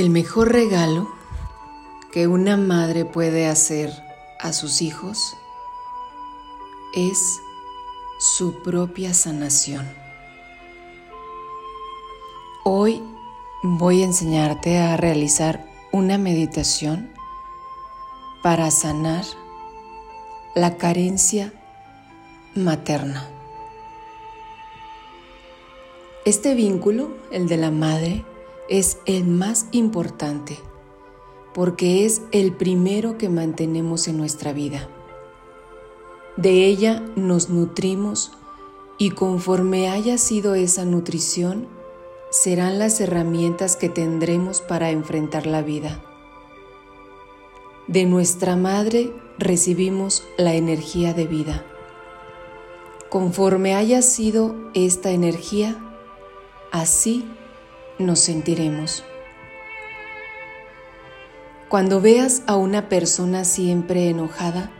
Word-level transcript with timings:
El 0.00 0.08
mejor 0.08 0.50
regalo 0.50 1.10
que 2.10 2.26
una 2.26 2.56
madre 2.56 3.04
puede 3.04 3.46
hacer 3.46 3.92
a 4.40 4.54
sus 4.54 4.80
hijos 4.80 5.36
es 6.94 7.38
su 8.18 8.62
propia 8.62 9.12
sanación. 9.12 9.86
Hoy 12.64 13.02
voy 13.62 14.00
a 14.00 14.06
enseñarte 14.06 14.78
a 14.78 14.96
realizar 14.96 15.66
una 15.92 16.16
meditación 16.16 17.10
para 18.42 18.70
sanar 18.70 19.26
la 20.54 20.78
carencia 20.78 21.52
materna. 22.54 23.28
Este 26.24 26.54
vínculo, 26.54 27.10
el 27.32 27.48
de 27.48 27.58
la 27.58 27.70
madre, 27.70 28.24
es 28.70 28.98
el 29.04 29.26
más 29.26 29.66
importante 29.72 30.58
porque 31.52 32.06
es 32.06 32.22
el 32.30 32.52
primero 32.52 33.18
que 33.18 33.28
mantenemos 33.28 34.06
en 34.08 34.16
nuestra 34.16 34.52
vida. 34.52 34.88
De 36.36 36.64
ella 36.66 37.02
nos 37.16 37.50
nutrimos 37.50 38.32
y 38.98 39.10
conforme 39.10 39.88
haya 39.88 40.16
sido 40.16 40.54
esa 40.54 40.84
nutrición, 40.84 41.66
serán 42.30 42.78
las 42.78 43.00
herramientas 43.00 43.74
que 43.74 43.88
tendremos 43.88 44.60
para 44.60 44.90
enfrentar 44.90 45.46
la 45.46 45.62
vida. 45.62 46.04
De 47.88 48.04
nuestra 48.04 48.54
madre 48.54 49.12
recibimos 49.36 50.22
la 50.38 50.54
energía 50.54 51.12
de 51.12 51.26
vida. 51.26 51.64
Conforme 53.08 53.74
haya 53.74 54.00
sido 54.02 54.54
esta 54.74 55.10
energía, 55.10 55.76
así 56.70 57.24
nos 58.00 58.20
sentiremos. 58.20 59.04
Cuando 61.68 62.00
veas 62.00 62.42
a 62.48 62.56
una 62.56 62.88
persona 62.88 63.44
siempre 63.44 64.08
enojada, 64.08 64.70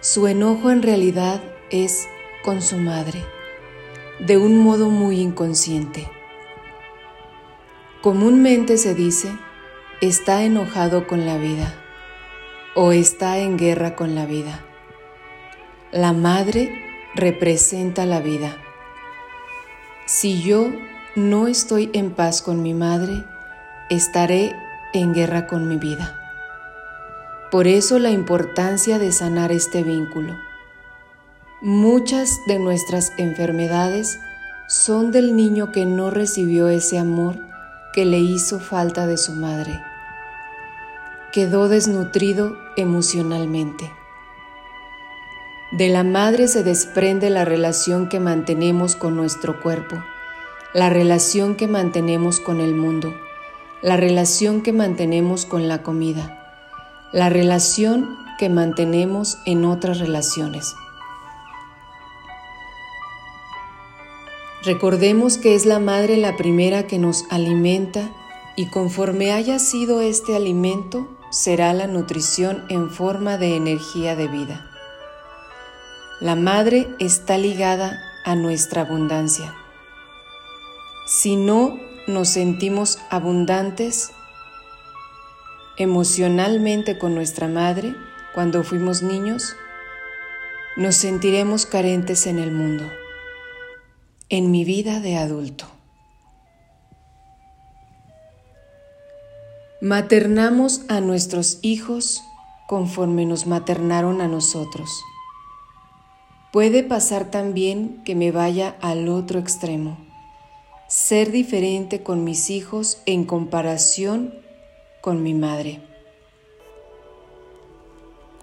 su 0.00 0.26
enojo 0.26 0.70
en 0.70 0.82
realidad 0.82 1.40
es 1.70 2.08
con 2.42 2.62
su 2.62 2.78
madre, 2.78 3.22
de 4.18 4.38
un 4.38 4.58
modo 4.58 4.88
muy 4.88 5.20
inconsciente. 5.20 6.08
Comúnmente 8.00 8.76
se 8.76 8.94
dice, 8.94 9.30
está 10.00 10.42
enojado 10.42 11.06
con 11.06 11.26
la 11.26 11.36
vida 11.36 11.74
o 12.74 12.92
está 12.92 13.38
en 13.38 13.58
guerra 13.58 13.94
con 13.94 14.14
la 14.14 14.26
vida. 14.26 14.64
La 15.92 16.12
madre 16.12 16.72
representa 17.14 18.06
la 18.06 18.20
vida. 18.20 18.56
Si 20.06 20.42
yo 20.42 20.70
no 21.16 21.48
estoy 21.48 21.90
en 21.92 22.12
paz 22.12 22.40
con 22.40 22.62
mi 22.62 22.72
madre, 22.72 23.24
estaré 23.88 24.54
en 24.92 25.12
guerra 25.12 25.48
con 25.48 25.66
mi 25.66 25.76
vida. 25.76 26.16
Por 27.50 27.66
eso 27.66 27.98
la 27.98 28.10
importancia 28.10 29.00
de 29.00 29.10
sanar 29.10 29.50
este 29.50 29.82
vínculo. 29.82 30.36
Muchas 31.62 32.38
de 32.46 32.60
nuestras 32.60 33.12
enfermedades 33.18 34.20
son 34.68 35.10
del 35.10 35.34
niño 35.34 35.72
que 35.72 35.84
no 35.84 36.10
recibió 36.10 36.68
ese 36.68 36.96
amor 36.96 37.36
que 37.92 38.04
le 38.04 38.18
hizo 38.18 38.60
falta 38.60 39.08
de 39.08 39.16
su 39.16 39.32
madre. 39.32 39.82
Quedó 41.32 41.68
desnutrido 41.68 42.56
emocionalmente. 42.76 43.90
De 45.72 45.88
la 45.88 46.04
madre 46.04 46.46
se 46.46 46.62
desprende 46.62 47.30
la 47.30 47.44
relación 47.44 48.08
que 48.08 48.20
mantenemos 48.20 48.94
con 48.94 49.16
nuestro 49.16 49.60
cuerpo, 49.60 50.02
la 50.72 50.88
relación 50.88 51.56
que 51.56 51.66
mantenemos 51.66 52.38
con 52.38 52.60
el 52.60 52.74
mundo, 52.74 53.12
la 53.82 53.96
relación 53.96 54.62
que 54.62 54.72
mantenemos 54.72 55.44
con 55.44 55.66
la 55.66 55.82
comida, 55.82 56.36
la 57.12 57.28
relación 57.28 58.16
que 58.38 58.48
mantenemos 58.48 59.38
en 59.46 59.64
otras 59.64 59.98
relaciones. 59.98 60.74
Recordemos 64.62 65.38
que 65.38 65.56
es 65.56 65.66
la 65.66 65.80
madre 65.80 66.16
la 66.18 66.36
primera 66.36 66.86
que 66.86 66.98
nos 66.98 67.24
alimenta 67.30 68.10
y 68.54 68.70
conforme 68.70 69.32
haya 69.32 69.58
sido 69.58 70.00
este 70.00 70.36
alimento, 70.36 71.08
será 71.30 71.72
la 71.72 71.88
nutrición 71.88 72.64
en 72.68 72.90
forma 72.90 73.38
de 73.38 73.56
energía 73.56 74.14
de 74.14 74.28
vida. 74.28 74.70
La 76.20 76.36
madre 76.36 76.86
está 76.98 77.38
ligada 77.38 77.98
a 78.24 78.36
nuestra 78.36 78.82
abundancia. 78.82 79.54
Si 81.06 81.36
no 81.36 81.78
nos 82.06 82.28
sentimos 82.28 82.98
abundantes 83.10 84.12
emocionalmente 85.76 86.98
con 86.98 87.14
nuestra 87.14 87.48
madre 87.48 87.94
cuando 88.34 88.62
fuimos 88.62 89.02
niños, 89.02 89.56
nos 90.76 90.94
sentiremos 90.96 91.66
carentes 91.66 92.26
en 92.26 92.38
el 92.38 92.52
mundo 92.52 92.84
en 94.30 94.52
mi 94.52 94.64
vida 94.64 95.00
de 95.00 95.16
adulto. 95.16 95.66
Maternamos 99.82 100.82
a 100.88 101.00
nuestros 101.00 101.58
hijos 101.62 102.22
conforme 102.68 103.26
nos 103.26 103.46
maternaron 103.46 104.20
a 104.20 104.28
nosotros. 104.28 104.88
Puede 106.52 106.84
pasar 106.84 107.30
también 107.30 108.02
que 108.04 108.14
me 108.14 108.30
vaya 108.30 108.76
al 108.80 109.08
otro 109.08 109.40
extremo, 109.40 109.98
ser 111.10 111.32
diferente 111.32 112.04
con 112.04 112.22
mis 112.22 112.50
hijos 112.50 112.98
en 113.04 113.24
comparación 113.24 114.32
con 115.00 115.24
mi 115.24 115.34
madre. 115.34 115.80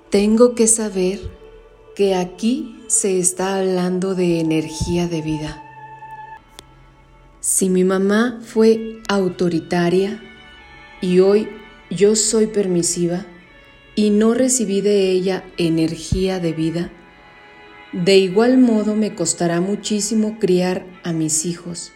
Tengo 0.09 0.53
que 0.53 0.67
saber 0.67 1.17
que 1.95 2.13
aquí 2.13 2.83
se 2.89 3.19
está 3.19 3.55
hablando 3.55 4.15
de 4.15 4.41
energía 4.41 5.07
de 5.07 5.21
vida. 5.21 5.63
Si 7.39 7.69
mi 7.69 7.85
mamá 7.85 8.41
fue 8.43 9.01
autoritaria 9.07 10.21
y 10.99 11.21
hoy 11.21 11.47
yo 11.89 12.17
soy 12.17 12.47
permisiva 12.47 13.25
y 13.95 14.09
no 14.09 14.33
recibí 14.33 14.81
de 14.81 15.09
ella 15.09 15.45
energía 15.55 16.41
de 16.41 16.51
vida, 16.51 16.91
de 17.93 18.17
igual 18.17 18.57
modo 18.57 18.93
me 18.93 19.15
costará 19.15 19.61
muchísimo 19.61 20.37
criar 20.37 20.85
a 21.05 21.13
mis 21.13 21.45
hijos, 21.45 21.93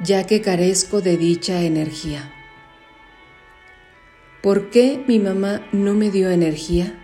ya 0.00 0.26
que 0.26 0.40
carezco 0.40 1.00
de 1.00 1.16
dicha 1.16 1.62
energía. 1.62 2.32
¿Por 4.42 4.68
qué 4.68 5.02
mi 5.06 5.20
mamá 5.20 5.66
no 5.72 5.94
me 5.94 6.10
dio 6.10 6.30
energía? 6.30 6.98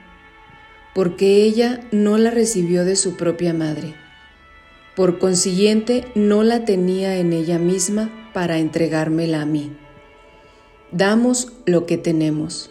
Porque 0.94 1.42
ella 1.44 1.80
no 1.90 2.18
la 2.18 2.30
recibió 2.30 2.84
de 2.84 2.96
su 2.96 3.16
propia 3.16 3.54
madre. 3.54 3.94
Por 4.94 5.18
consiguiente, 5.18 6.04
no 6.14 6.42
la 6.42 6.64
tenía 6.64 7.16
en 7.16 7.32
ella 7.32 7.58
misma 7.58 8.30
para 8.34 8.58
entregármela 8.58 9.42
a 9.42 9.46
mí. 9.46 9.72
Damos 10.92 11.52
lo 11.64 11.86
que 11.86 11.96
tenemos. 11.96 12.70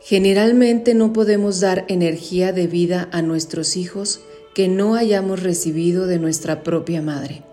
Generalmente 0.00 0.94
no 0.94 1.12
podemos 1.12 1.60
dar 1.60 1.84
energía 1.86 2.52
de 2.52 2.66
vida 2.66 3.08
a 3.12 3.22
nuestros 3.22 3.76
hijos 3.76 4.22
que 4.54 4.66
no 4.66 4.96
hayamos 4.96 5.42
recibido 5.42 6.06
de 6.06 6.18
nuestra 6.18 6.64
propia 6.64 7.00
madre. 7.02 7.44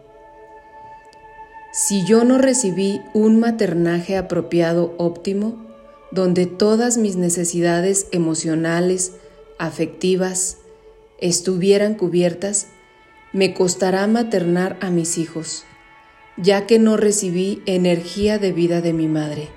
Si 1.71 2.03
yo 2.03 2.23
no 2.23 2.39
recibí 2.39 3.01
un 3.13 3.39
maternaje 3.39 4.17
apropiado 4.17 4.95
óptimo, 4.97 5.55
donde 6.11 6.47
todas 6.47 6.97
mis 6.97 7.15
necesidades 7.15 8.07
emocionales, 8.11 9.13
afectivas, 9.59 10.57
estuvieran 11.19 11.93
cubiertas, 11.93 12.67
me 13.33 13.53
costará 13.53 14.07
maternar 14.07 14.77
a 14.81 14.89
mis 14.89 15.19
hijos, 15.19 15.65
ya 16.37 16.65
que 16.65 16.79
no 16.79 16.97
recibí 16.97 17.61
energía 17.67 18.39
de 18.39 18.51
vida 18.51 18.81
de 18.81 18.93
mi 18.93 19.07
madre. 19.07 19.49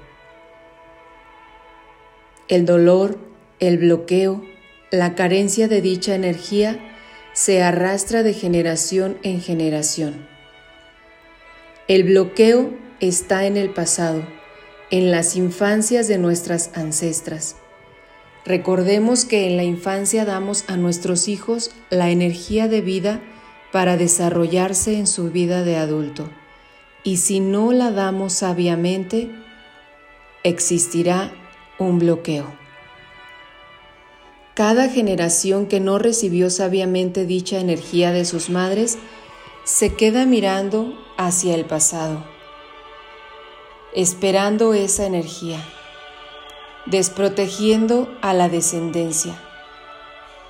El 2.49 2.67
dolor, 2.67 3.19
el 3.61 3.79
bloqueo, 3.79 4.43
la 4.91 5.15
carencia 5.15 5.69
de 5.69 5.81
dicha 5.81 6.15
energía 6.15 6.79
se 7.33 7.63
arrastra 7.63 8.23
de 8.23 8.35
generación 8.35 9.17
en 9.23 9.41
generación. 9.41 10.32
El 11.93 12.05
bloqueo 12.05 12.71
está 13.01 13.45
en 13.45 13.59
el 13.59 13.69
pasado, 13.69 14.25
en 14.91 15.11
las 15.11 15.37
infancias 15.37 16.09
de 16.09 16.17
nuestras 16.17 16.71
ancestras. 16.73 17.57
Recordemos 18.47 19.27
que 19.27 19.47
en 19.47 19.59
la 19.59 19.65
infancia 19.65 20.25
damos 20.25 20.65
a 20.69 20.79
nuestros 20.79 21.29
hijos 21.29 21.71
la 21.91 22.09
energía 22.09 22.67
de 22.67 22.81
vida 22.81 23.21
para 23.73 23.99
desarrollarse 23.99 24.97
en 24.97 25.07
su 25.07 25.31
vida 25.33 25.65
de 25.65 25.77
adulto. 25.77 26.31
Y 27.05 27.19
si 27.19 27.41
no 27.41 27.73
la 27.73 27.91
damos 27.91 28.33
sabiamente, 28.33 29.31
existirá 30.45 31.35
un 31.79 31.99
bloqueo. 31.99 32.55
Cada 34.55 34.89
generación 34.89 35.67
que 35.67 35.79
no 35.79 35.99
recibió 35.99 36.49
sabiamente 36.49 37.27
dicha 37.27 37.61
energía 37.61 38.13
de 38.13 38.25
sus 38.25 38.49
madres 38.49 38.97
se 39.65 39.93
queda 39.93 40.25
mirando 40.25 41.02
hacia 41.27 41.55
el 41.55 41.65
pasado. 41.65 42.25
esperando 43.95 44.73
esa 44.73 45.05
energía, 45.05 45.63
desprotegiendo 46.87 48.09
a 48.23 48.33
la 48.33 48.49
descendencia, 48.49 49.39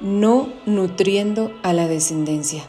no 0.01 0.53
nutriendo 0.65 1.53
a 1.65 1.73
la 1.73 1.89
descendencia. 1.89 2.63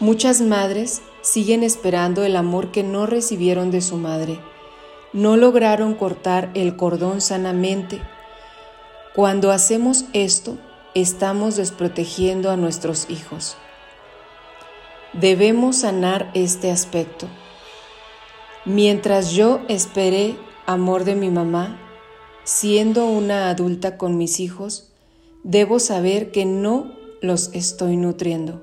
Muchas 0.00 0.42
madres 0.42 1.00
siguen 1.22 1.62
esperando 1.62 2.24
el 2.24 2.36
amor 2.36 2.72
que 2.72 2.82
no 2.82 3.06
recibieron 3.06 3.70
de 3.70 3.80
su 3.80 3.96
madre. 3.96 4.38
No 5.14 5.36
lograron 5.38 5.94
cortar 5.94 6.50
el 6.52 6.76
cordón 6.76 7.22
sanamente. 7.22 8.02
Cuando 9.14 9.50
hacemos 9.50 10.04
esto, 10.12 10.58
estamos 10.94 11.56
desprotegiendo 11.56 12.50
a 12.50 12.56
nuestros 12.56 13.08
hijos. 13.08 13.56
Debemos 15.12 15.76
sanar 15.76 16.30
este 16.32 16.70
aspecto. 16.70 17.26
Mientras 18.64 19.32
yo 19.32 19.60
esperé 19.68 20.36
amor 20.64 21.04
de 21.04 21.14
mi 21.14 21.28
mamá, 21.28 21.78
siendo 22.44 23.06
una 23.06 23.50
adulta 23.50 23.98
con 23.98 24.16
mis 24.16 24.40
hijos, 24.40 24.90
debo 25.42 25.80
saber 25.80 26.30
que 26.30 26.46
no 26.46 26.92
los 27.20 27.50
estoy 27.52 27.96
nutriendo, 27.96 28.62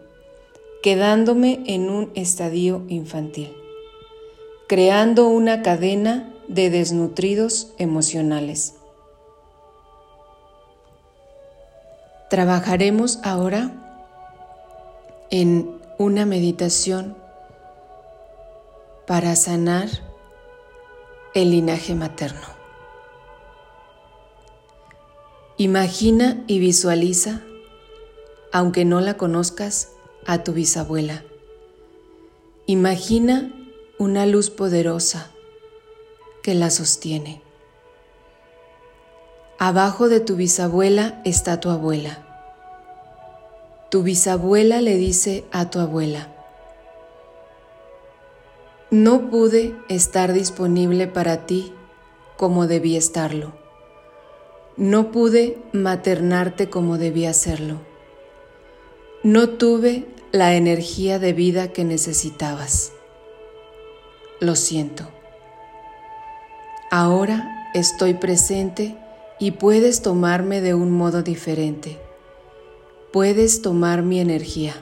quedándome 0.82 1.62
en 1.68 1.90
un 1.92 2.12
estadio 2.16 2.84
infantil, 2.88 3.54
creando 4.68 5.28
una 5.28 5.62
cadena 5.62 6.34
de 6.48 6.72
desnutridos 6.72 7.74
emocionales. 7.78 8.74
Trabajaremos 12.32 13.20
ahora 13.24 13.72
en 15.30 15.79
una 16.00 16.26
meditación 16.26 17.18
para 19.06 19.36
sanar 19.36 19.90
el 21.34 21.52
linaje 21.52 21.94
materno. 21.94 22.48
Imagina 25.58 26.42
y 26.48 26.60
visualiza, 26.60 27.42
aunque 28.54 28.86
no 28.86 29.02
la 29.02 29.18
conozcas, 29.18 29.90
a 30.26 30.42
tu 30.42 30.54
bisabuela. 30.54 31.26
Imagina 32.66 33.52
una 33.98 34.26
luz 34.26 34.50
poderosa 34.50 35.32
que 36.44 36.54
la 36.56 36.70
sostiene. 36.70 37.42
Abajo 39.58 40.08
de 40.08 40.22
tu 40.22 40.38
bisabuela 40.38 41.22
está 41.26 41.60
tu 41.60 41.70
abuela. 41.70 42.29
Tu 43.90 44.04
bisabuela 44.04 44.82
le 44.82 44.98
dice 44.98 45.46
a 45.52 45.72
tu 45.72 45.80
abuela, 45.80 46.28
no 48.92 49.32
pude 49.32 49.76
estar 49.88 50.32
disponible 50.32 51.08
para 51.08 51.48
ti 51.48 51.74
como 52.38 52.68
debí 52.68 52.96
estarlo. 52.96 53.54
No 54.78 55.12
pude 55.12 55.58
maternarte 55.74 56.70
como 56.70 57.00
debía 57.00 57.32
hacerlo. 57.32 57.82
No 59.24 59.50
tuve 59.50 60.06
la 60.32 60.54
energía 60.54 61.18
de 61.18 61.34
vida 61.34 61.70
que 61.70 61.84
necesitabas. 61.84 62.92
Lo 64.40 64.56
siento. 64.56 65.08
Ahora 66.92 67.70
estoy 67.74 68.14
presente 68.14 68.96
y 69.40 69.52
puedes 69.52 70.04
tomarme 70.04 70.62
de 70.62 70.76
un 70.76 70.92
modo 70.92 71.24
diferente 71.24 71.98
puedes 73.12 73.62
tomar 73.62 74.04
mi 74.04 74.20
energía. 74.20 74.76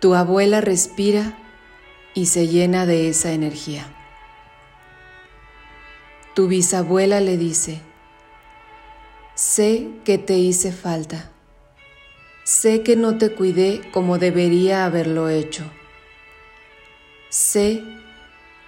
Tu 0.00 0.14
abuela 0.14 0.60
respira 0.60 1.38
y 2.14 2.26
se 2.26 2.48
llena 2.48 2.86
de 2.86 3.08
esa 3.08 3.32
energía. 3.32 3.86
Tu 6.34 6.48
bisabuela 6.48 7.20
le 7.20 7.36
dice, 7.36 7.82
sé 9.34 9.88
que 10.04 10.16
te 10.16 10.38
hice 10.38 10.72
falta, 10.72 11.30
sé 12.42 12.82
que 12.82 12.96
no 12.96 13.18
te 13.18 13.34
cuidé 13.34 13.82
como 13.92 14.18
debería 14.18 14.86
haberlo 14.86 15.28
hecho, 15.28 15.64
sé 17.28 17.84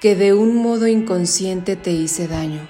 que 0.01 0.15
de 0.15 0.35
un 0.35 0.57
modo 0.57 0.87
inconsciente 0.87 1.77
te 1.77 1.93
hice 1.93 2.29
daño, 2.29 2.69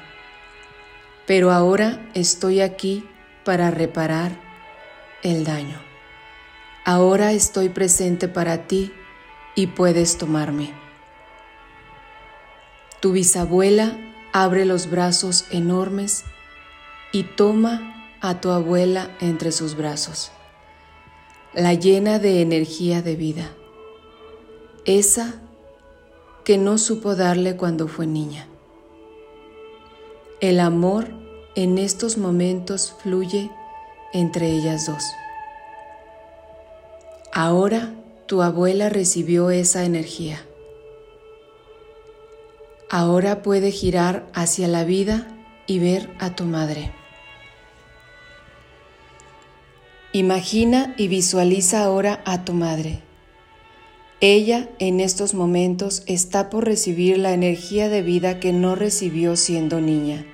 pero 1.27 1.51
ahora 1.51 2.09
estoy 2.15 2.61
aquí 2.61 3.05
para 3.45 3.71
reparar 3.71 4.33
el 5.23 5.45
daño. 5.45 5.81
Ahora 6.85 7.33
estoy 7.33 7.69
presente 7.69 8.29
para 8.29 8.67
ti 8.67 8.93
y 9.55 9.69
puedes 9.69 10.19
tomarme. 10.19 10.73
Tu 13.01 13.13
bisabuela 13.13 13.99
abre 14.33 14.65
los 14.65 14.91
brazos 14.91 15.47
enormes 15.51 16.25
y 17.13 17.23
toma 17.23 18.11
a 18.21 18.41
tu 18.41 18.51
abuela 18.51 19.17
entre 19.21 19.53
sus 19.53 19.77
brazos, 19.77 20.33
la 21.53 21.75
llena 21.75 22.19
de 22.19 22.41
energía 22.41 23.03
de 23.03 23.17
vida, 23.17 23.51
esa 24.85 25.41
que 26.45 26.59
no 26.59 26.79
supo 26.79 27.15
darle 27.15 27.57
cuando 27.57 27.87
fue 27.87 28.07
niña. 28.07 28.49
El 30.41 30.59
amor 30.61 31.24
en 31.57 31.79
estos 31.79 32.19
momentos 32.19 32.95
fluye 33.03 33.51
entre 34.13 34.51
ellas 34.51 34.87
dos. 34.87 35.05
Ahora 37.33 37.93
tu 38.27 38.43
abuela 38.43 38.89
recibió 38.89 39.51
esa 39.51 39.85
energía. 39.85 40.45
Ahora 42.91 43.43
puede 43.43 43.71
girar 43.71 44.27
hacia 44.35 44.69
la 44.69 44.85
vida 44.85 45.29
y 45.67 45.79
ver 45.79 46.11
a 46.19 46.35
tu 46.35 46.45
madre. 46.45 46.93
Imagina 50.13 50.95
y 50.97 51.09
visualiza 51.09 51.85
ahora 51.85 52.23
a 52.25 52.45
tu 52.45 52.53
madre. 52.53 53.01
Ella 54.21 54.69
en 54.79 55.01
estos 55.01 55.35
momentos 55.35 56.03
está 56.07 56.51
por 56.51 56.65
recibir 56.65 57.19
la 57.19 57.33
energía 57.33 57.89
de 57.89 58.03
vida 58.03 58.39
que 58.39 58.53
no 58.53 58.75
recibió 58.75 59.37
siendo 59.37 59.81
niña. 59.81 60.25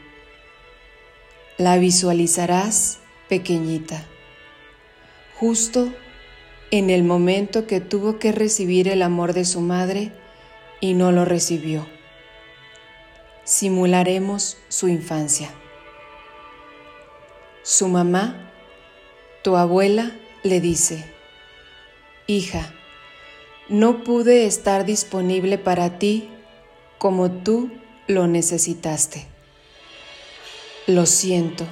La 1.60 1.76
visualizarás 1.76 3.00
pequeñita, 3.28 4.02
justo 5.38 5.92
en 6.70 6.88
el 6.88 7.04
momento 7.04 7.66
que 7.66 7.82
tuvo 7.82 8.18
que 8.18 8.32
recibir 8.32 8.88
el 8.88 9.02
amor 9.02 9.34
de 9.34 9.44
su 9.44 9.60
madre 9.60 10.10
y 10.80 10.94
no 10.94 11.12
lo 11.12 11.26
recibió. 11.26 11.86
Simularemos 13.44 14.56
su 14.68 14.88
infancia. 14.88 15.50
Su 17.62 17.88
mamá, 17.88 18.50
tu 19.44 19.54
abuela, 19.58 20.12
le 20.42 20.62
dice, 20.62 21.04
Hija, 22.26 22.72
no 23.68 24.02
pude 24.02 24.46
estar 24.46 24.86
disponible 24.86 25.58
para 25.58 25.98
ti 25.98 26.30
como 26.96 27.30
tú 27.30 27.70
lo 28.06 28.28
necesitaste. 28.28 29.26
Lo 30.90 31.06
siento. 31.06 31.64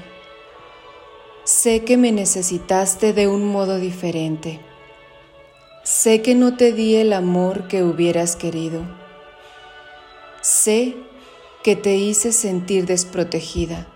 Sé 1.43 1.83
que 1.83 1.97
me 1.97 2.13
necesitaste 2.13 3.13
de 3.13 3.27
un 3.27 3.49
modo 3.49 3.81
diferente. 3.81 4.61
Sé 5.83 6.23
que 6.23 6.37
no 6.37 6.57
te 6.57 6.73
di 6.73 6.95
el 6.95 7.13
amor 7.13 7.67
que 7.67 7.83
hubieras 7.83 8.37
querido. 8.37 8.83
Sé 10.41 10.95
que 11.65 11.75
te 11.75 11.97
hice 11.97 12.31
sentir 12.31 12.87
desprotegida. 12.87 13.89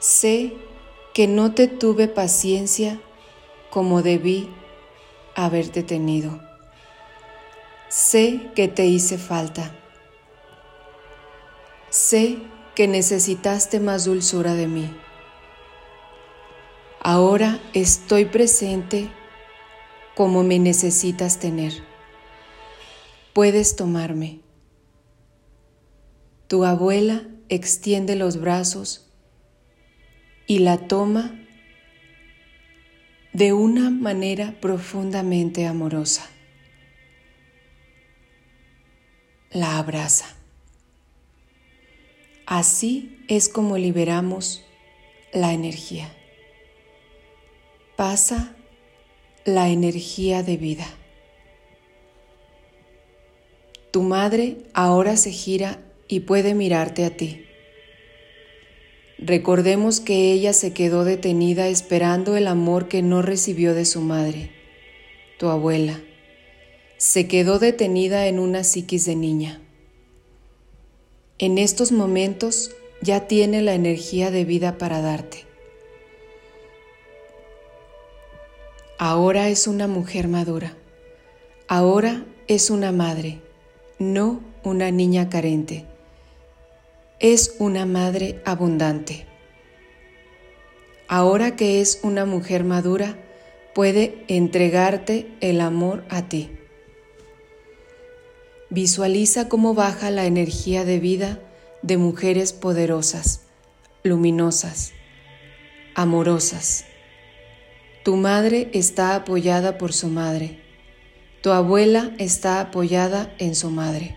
Sé 0.00 0.52
que 1.14 1.26
no 1.26 1.54
te 1.54 1.66
tuve 1.66 2.06
paciencia 2.06 3.00
como 3.70 4.02
debí 4.02 4.50
haberte 5.34 5.82
tenido. 5.82 6.42
Sé 7.88 8.50
que 8.54 8.68
te 8.68 8.84
hice 8.84 9.16
falta. 9.16 9.74
Sé 11.88 12.36
que 12.74 12.88
necesitaste 12.88 13.80
más 13.80 14.04
dulzura 14.04 14.54
de 14.54 14.66
mí. 14.66 14.90
Ahora 17.00 17.60
estoy 17.74 18.24
presente 18.24 19.10
como 20.14 20.42
me 20.42 20.58
necesitas 20.58 21.38
tener. 21.38 21.72
Puedes 23.32 23.76
tomarme. 23.76 24.40
Tu 26.48 26.64
abuela 26.64 27.28
extiende 27.48 28.16
los 28.16 28.40
brazos 28.40 29.10
y 30.46 30.60
la 30.60 30.78
toma 30.88 31.40
de 33.32 33.52
una 33.52 33.90
manera 33.90 34.54
profundamente 34.60 35.66
amorosa. 35.66 36.30
La 39.50 39.78
abraza. 39.78 40.43
Así 42.46 43.18
es 43.28 43.48
como 43.48 43.78
liberamos 43.78 44.64
la 45.32 45.52
energía. 45.52 46.14
Pasa 47.96 48.54
la 49.44 49.70
energía 49.70 50.42
de 50.42 50.56
vida. 50.56 50.86
Tu 53.92 54.02
madre 54.02 54.58
ahora 54.74 55.16
se 55.16 55.30
gira 55.30 55.78
y 56.06 56.20
puede 56.20 56.54
mirarte 56.54 57.04
a 57.04 57.16
ti. 57.16 57.46
Recordemos 59.18 60.00
que 60.00 60.32
ella 60.32 60.52
se 60.52 60.74
quedó 60.74 61.04
detenida 61.04 61.68
esperando 61.68 62.36
el 62.36 62.46
amor 62.46 62.88
que 62.88 63.00
no 63.00 63.22
recibió 63.22 63.72
de 63.72 63.86
su 63.86 64.02
madre, 64.02 64.50
tu 65.38 65.48
abuela. 65.48 66.00
Se 66.98 67.26
quedó 67.26 67.58
detenida 67.58 68.26
en 68.26 68.38
una 68.38 68.64
psiquis 68.64 69.06
de 69.06 69.16
niña. 69.16 69.63
En 71.38 71.58
estos 71.58 71.90
momentos 71.90 72.70
ya 73.00 73.26
tiene 73.26 73.60
la 73.60 73.74
energía 73.74 74.30
de 74.30 74.44
vida 74.44 74.78
para 74.78 75.00
darte. 75.00 75.44
Ahora 78.98 79.48
es 79.48 79.66
una 79.66 79.88
mujer 79.88 80.28
madura. 80.28 80.76
Ahora 81.66 82.24
es 82.46 82.70
una 82.70 82.92
madre, 82.92 83.40
no 83.98 84.42
una 84.62 84.92
niña 84.92 85.28
carente. 85.28 85.86
Es 87.18 87.56
una 87.58 87.84
madre 87.84 88.40
abundante. 88.44 89.26
Ahora 91.08 91.56
que 91.56 91.80
es 91.80 91.98
una 92.04 92.26
mujer 92.26 92.62
madura, 92.62 93.18
puede 93.74 94.24
entregarte 94.28 95.26
el 95.40 95.60
amor 95.60 96.04
a 96.10 96.28
ti. 96.28 96.50
Visualiza 98.70 99.48
cómo 99.48 99.74
baja 99.74 100.10
la 100.10 100.26
energía 100.26 100.84
de 100.84 100.98
vida 100.98 101.38
de 101.82 101.96
mujeres 101.98 102.52
poderosas, 102.52 103.42
luminosas, 104.02 104.92
amorosas 105.94 106.86
tu 108.04 108.16
madre 108.16 108.68
está 108.74 109.14
apoyada 109.14 109.78
por 109.78 109.94
su 109.94 110.08
madre. 110.08 110.58
Tu 111.40 111.52
abuela 111.52 112.12
está 112.18 112.60
apoyada 112.60 113.34
en 113.38 113.54
su 113.54 113.70
madre. 113.70 114.14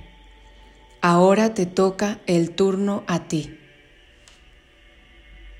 Ahora 0.99 1.53
te 1.53 1.65
toca 1.65 2.19
el 2.27 2.51
turno 2.51 3.05
a 3.07 3.29
ti. 3.29 3.57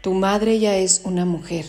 Tu 0.02 0.14
madre 0.14 0.60
ya 0.60 0.76
es 0.76 1.04
una 1.06 1.24
mujer. 1.24 1.64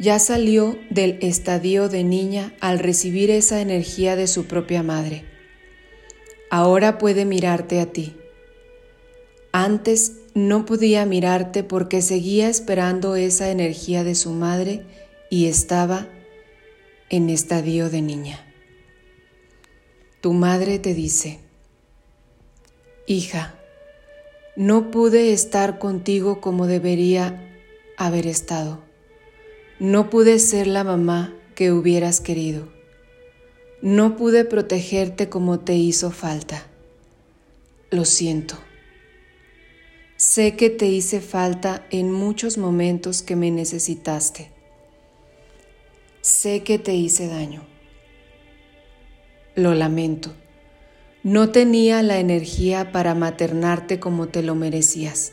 Ya 0.00 0.18
salió 0.18 0.76
del 0.90 1.20
estadio 1.22 1.88
de 1.88 2.02
niña 2.02 2.52
al 2.58 2.80
recibir 2.80 3.30
esa 3.30 3.60
energía 3.60 4.16
de 4.16 4.26
su 4.26 4.46
propia 4.46 4.82
madre. 4.82 5.29
Ahora 6.50 6.98
puede 6.98 7.24
mirarte 7.24 7.80
a 7.80 7.86
ti. 7.86 8.16
Antes 9.52 10.16
no 10.34 10.66
podía 10.66 11.06
mirarte 11.06 11.64
porque 11.64 12.02
seguía 12.02 12.48
esperando 12.48 13.16
esa 13.16 13.50
energía 13.50 14.04
de 14.04 14.16
su 14.16 14.32
madre 14.32 14.84
y 15.30 15.46
estaba 15.46 16.08
en 17.08 17.30
estadio 17.30 17.88
de 17.88 18.02
niña. 18.02 18.44
Tu 20.20 20.32
madre 20.32 20.78
te 20.78 20.92
dice, 20.92 21.38
hija, 23.06 23.54
no 24.56 24.90
pude 24.90 25.32
estar 25.32 25.78
contigo 25.78 26.40
como 26.40 26.66
debería 26.66 27.48
haber 27.96 28.26
estado. 28.26 28.80
No 29.78 30.10
pude 30.10 30.38
ser 30.38 30.66
la 30.66 30.84
mamá 30.84 31.32
que 31.54 31.72
hubieras 31.72 32.20
querido. 32.20 32.79
No 33.82 34.16
pude 34.16 34.44
protegerte 34.44 35.28
como 35.28 35.60
te 35.60 35.74
hizo 35.74 36.10
falta. 36.10 36.66
Lo 37.90 38.04
siento. 38.04 38.56
Sé 40.16 40.56
que 40.56 40.70
te 40.70 40.86
hice 40.86 41.20
falta 41.20 41.86
en 41.90 42.12
muchos 42.12 42.58
momentos 42.58 43.22
que 43.22 43.36
me 43.36 43.50
necesitaste 43.50 44.50
Sé 46.22 46.62
que 46.62 46.78
te 46.78 46.94
hice 46.94 47.28
daño. 47.28 47.62
Lo 49.54 49.74
lamento. 49.74 50.34
No 51.22 51.48
tenía 51.48 52.02
la 52.02 52.18
energía 52.18 52.92
para 52.92 53.14
maternarte 53.14 53.98
como 54.00 54.28
te 54.28 54.42
lo 54.42 54.54
merecías. 54.54 55.32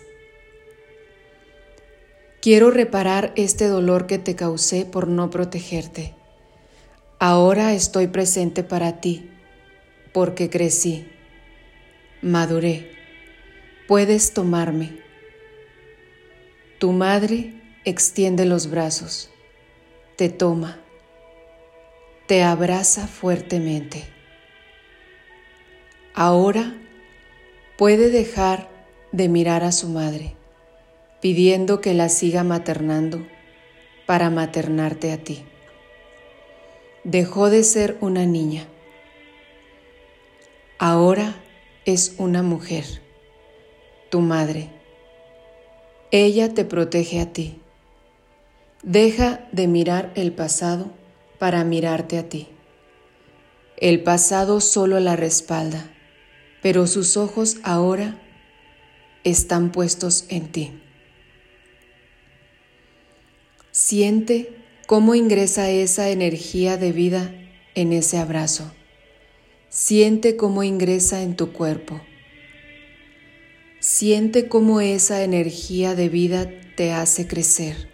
Quiero 2.42 2.72
reparar 2.72 3.34
este 3.36 3.68
dolor 3.68 4.08
que 4.08 4.18
te 4.18 4.36
causé 4.36 4.86
por 4.86 5.10
no 5.10 5.30
protegerte. 5.30 6.16
Ahora 7.20 7.74
estoy 7.74 8.08
presente 8.08 8.64
para 8.64 9.00
ti, 9.02 9.30
porque 10.14 10.50
crecí, 10.50 11.08
maduré. 12.22 12.92
Puedes 13.88 14.34
tomarme. 14.34 15.00
Tu 16.80 16.92
madre 16.92 17.54
extiende 17.86 18.46
los 18.46 18.70
brazos 18.70 19.32
te 20.18 20.30
toma, 20.30 20.80
te 22.26 22.42
abraza 22.42 23.06
fuertemente. 23.06 24.04
Ahora 26.16 26.74
puede 27.78 28.10
dejar 28.10 28.68
de 29.12 29.30
mirar 29.30 29.64
a 29.64 29.72
su 29.72 29.90
madre, 29.90 30.34
pidiendo 31.22 31.82
que 31.82 31.94
la 31.94 32.10
siga 32.10 32.44
maternando 32.44 33.28
para 34.08 34.32
maternarte 34.32 35.12
a 35.12 35.20
ti. 35.20 35.46
Dejó 37.08 37.50
de 37.50 37.64
ser 37.64 37.98
una 38.02 38.28
niña. 38.28 38.68
Ahora 40.78 41.36
es 41.86 42.14
una 42.20 42.44
mujer, 42.44 42.86
tu 44.12 44.22
madre. 44.22 44.70
Ella 46.12 46.54
te 46.54 46.64
protege 46.64 47.20
a 47.20 47.34
ti 47.34 47.60
Deja 48.84 49.48
de 49.52 49.68
mirar 49.68 50.14
el 50.16 50.32
pasado 50.32 50.92
para 51.40 51.64
mirarte 51.64 52.20
a 52.20 52.30
ti. 52.30 52.48
El 53.76 54.04
pasado 54.04 54.62
solo 54.62 55.00
la 55.00 55.16
respalda, 55.16 55.90
pero 56.62 56.86
sus 56.86 57.18
ojos 57.18 57.58
ahora 57.64 58.22
están 59.24 59.72
puestos 59.72 60.26
en 60.30 60.52
ti. 60.52 60.82
Siente 63.72 64.56
cómo 64.88 65.15
ingresa 65.15 65.70
esa 65.70 66.10
energía 66.10 66.77
de 66.77 66.94
vida 66.94 67.36
en 67.75 67.91
ese 67.91 68.17
abrazo. 68.17 68.72
Siente 69.67 70.38
cómo 70.38 70.63
ingresa 70.63 71.22
en 71.24 71.36
tu 71.36 71.51
cuerpo. 71.51 72.00
Siente 73.82 74.48
cómo 74.48 74.79
esa 74.79 75.24
energía 75.24 75.94
de 75.94 76.08
vida 76.08 76.50
te 76.77 76.94
hace 76.94 77.27
crecer 77.27 77.89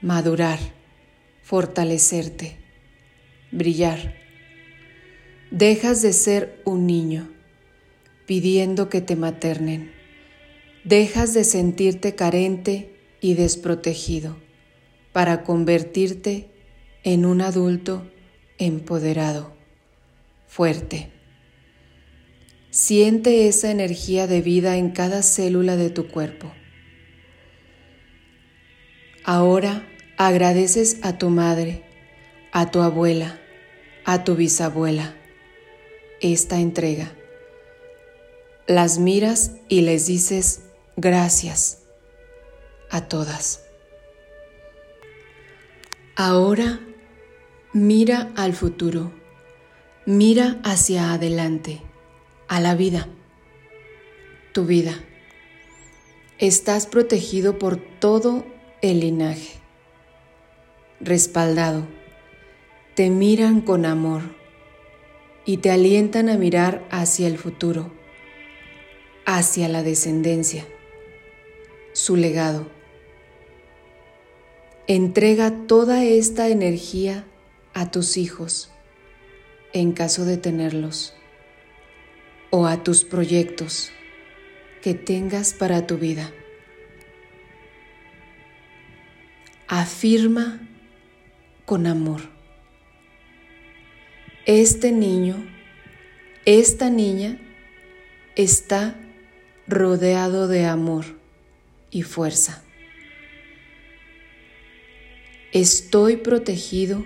madurar, 0.00 0.58
fortalecerte, 1.42 2.56
brillar. 3.50 4.14
Dejas 5.50 6.02
de 6.02 6.12
ser 6.12 6.60
un 6.64 6.86
niño 6.86 7.30
pidiendo 8.26 8.88
que 8.88 9.00
te 9.00 9.16
maternen. 9.16 9.90
Dejas 10.84 11.34
de 11.34 11.42
sentirte 11.42 12.14
carente 12.14 12.94
y 13.20 13.34
desprotegido 13.34 14.36
para 15.12 15.42
convertirte 15.42 16.50
en 17.04 17.26
un 17.26 17.40
adulto 17.40 18.10
empoderado, 18.58 19.52
fuerte. 20.46 21.10
Siente 22.70 23.48
esa 23.48 23.70
energía 23.70 24.26
de 24.26 24.40
vida 24.40 24.76
en 24.76 24.90
cada 24.90 25.22
célula 25.22 25.76
de 25.76 25.90
tu 25.90 26.08
cuerpo. 26.08 26.52
Ahora 29.24 29.86
agradeces 30.16 30.98
a 31.02 31.18
tu 31.18 31.28
madre, 31.28 31.82
a 32.52 32.70
tu 32.70 32.80
abuela, 32.80 33.38
a 34.04 34.24
tu 34.24 34.36
bisabuela 34.36 35.14
esta 36.22 36.60
entrega. 36.60 37.12
Las 38.66 38.98
miras 38.98 39.52
y 39.68 39.82
les 39.82 40.06
dices 40.06 40.62
gracias 40.96 41.82
a 42.90 43.08
todas. 43.08 43.61
Ahora 46.16 46.80
mira 47.72 48.30
al 48.36 48.52
futuro, 48.52 49.12
mira 50.04 50.60
hacia 50.62 51.12
adelante, 51.12 51.80
a 52.48 52.60
la 52.60 52.74
vida, 52.74 53.08
tu 54.52 54.66
vida. 54.66 54.94
Estás 56.38 56.86
protegido 56.86 57.58
por 57.58 57.76
todo 57.76 58.44
el 58.82 59.00
linaje 59.00 59.62
respaldado, 61.02 61.86
te 62.94 63.10
miran 63.10 63.60
con 63.60 63.86
amor 63.86 64.22
y 65.44 65.56
te 65.56 65.70
alientan 65.70 66.28
a 66.28 66.36
mirar 66.36 66.86
hacia 66.90 67.26
el 67.26 67.38
futuro, 67.38 67.90
hacia 69.26 69.68
la 69.68 69.82
descendencia, 69.82 70.64
su 71.92 72.16
legado. 72.16 72.81
Entrega 74.86 75.66
toda 75.66 76.04
esta 76.04 76.48
energía 76.48 77.24
a 77.74 77.90
tus 77.90 78.16
hijos, 78.16 78.70
en 79.72 79.92
caso 79.92 80.24
de 80.24 80.36
tenerlos, 80.36 81.14
o 82.50 82.66
a 82.66 82.82
tus 82.82 83.04
proyectos 83.04 83.90
que 84.82 84.94
tengas 84.94 85.54
para 85.54 85.86
tu 85.86 85.98
vida. 85.98 86.32
Afirma 89.68 90.60
con 91.64 91.86
amor. 91.86 92.22
Este 94.44 94.92
niño 94.92 95.46
esta 96.44 96.90
niña 96.90 97.38
está 98.34 98.96
rodeado 99.68 100.48
de 100.48 100.66
amor 100.66 101.04
y 101.92 102.02
fuerza. 102.02 102.61
Estoy 105.52 106.16
protegido 106.16 107.04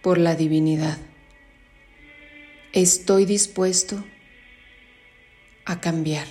por 0.00 0.16
la 0.16 0.34
divinidad. 0.34 0.96
Estoy 2.72 3.26
dispuesto 3.26 4.02
a 5.66 5.78
cambiar. 5.78 6.26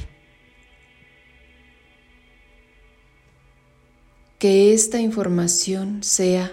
Que 4.39 4.73
esta 4.73 4.99
información 4.99 6.01
sea 6.01 6.51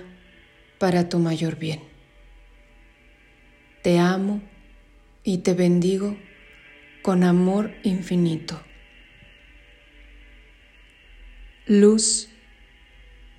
para 0.78 1.08
tu 1.08 1.18
mayor 1.18 1.56
bien. 1.56 1.80
Te 3.82 3.98
amo 3.98 4.42
y 5.24 5.38
te 5.38 5.54
bendigo 5.54 6.18
con 7.00 7.24
amor 7.24 7.72
infinito. 7.82 8.62
Luz 11.64 12.28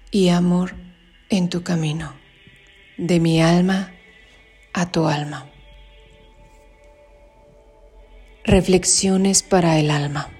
y 0.09 0.29
amor 0.29 0.82
en 1.37 1.49
tu 1.49 1.63
camino, 1.63 2.13
de 2.97 3.19
mi 3.19 3.41
alma 3.41 3.91
a 4.71 4.91
tu 4.91 5.07
alma. 5.07 5.49
Reflexiones 8.43 9.41
para 9.41 9.79
el 9.79 9.89
alma. 9.89 10.32